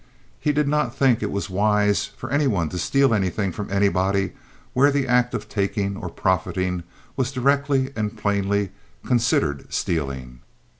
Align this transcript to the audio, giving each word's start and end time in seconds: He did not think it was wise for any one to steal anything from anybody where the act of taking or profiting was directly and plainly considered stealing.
He 0.39 0.51
did 0.51 0.67
not 0.67 0.95
think 0.95 1.21
it 1.21 1.29
was 1.31 1.47
wise 1.47 2.05
for 2.05 2.31
any 2.31 2.47
one 2.47 2.69
to 2.69 2.79
steal 2.79 3.13
anything 3.13 3.51
from 3.51 3.71
anybody 3.71 4.33
where 4.73 4.89
the 4.89 5.07
act 5.07 5.35
of 5.35 5.47
taking 5.47 5.95
or 5.95 6.09
profiting 6.09 6.81
was 7.15 7.31
directly 7.31 7.93
and 7.95 8.17
plainly 8.17 8.71
considered 9.05 9.71
stealing. 9.71 10.39